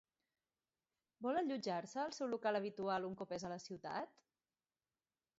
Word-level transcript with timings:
Vol 1.25 1.39
allotjar-se 1.41 1.99
al 2.03 2.15
seu 2.17 2.31
local 2.31 2.59
habitual 2.59 3.05
un 3.09 3.13
cop 3.19 3.35
és 3.37 3.45
a 3.45 3.51
la 3.53 3.59
ciutat? 3.67 4.17